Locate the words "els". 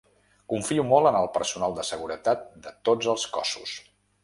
3.17-3.29